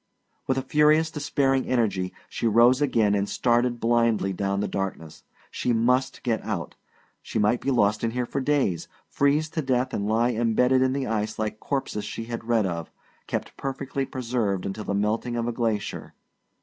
[0.47, 5.23] With a furious, despairing energy she rose again and started blindly down the darkness.
[5.51, 6.73] She must get out.
[7.21, 10.93] She might be lost in here for days, freeze to death and lie embedded in
[10.93, 12.89] the ice like corpses she had read of,
[13.27, 16.15] kept perfectly preserved until the melting of a glacier.